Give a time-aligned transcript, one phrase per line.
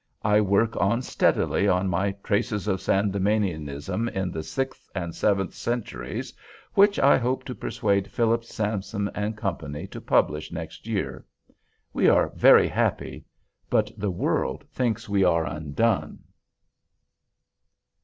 [0.23, 6.33] I work on steadily on my Traces of Sandemanianism in the Sixth and Seventh Centuries,
[6.73, 9.55] which I hope to persuade Phillips, Sampson & Co.
[9.85, 11.23] to publish next year.
[11.93, 13.25] We are very happy,
[13.69, 16.23] but the world thinks we are undone.